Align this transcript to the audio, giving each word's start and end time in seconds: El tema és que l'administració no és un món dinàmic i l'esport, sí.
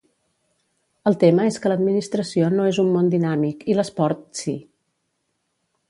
El 1.11 1.17
tema 1.23 1.45
és 1.49 1.59
que 1.65 1.71
l'administració 1.71 2.49
no 2.55 2.65
és 2.71 2.81
un 2.85 2.91
món 2.97 3.13
dinàmic 3.17 3.63
i 3.75 3.77
l'esport, 3.81 4.27
sí. 4.43 4.57